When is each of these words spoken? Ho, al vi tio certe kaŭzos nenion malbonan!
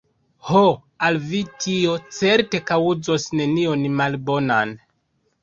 Ho, 0.51 0.61
al 1.07 1.19
vi 1.25 1.41
tio 1.65 1.93
certe 2.21 2.63
kaŭzos 2.71 3.29
nenion 3.43 3.87
malbonan! 4.01 4.75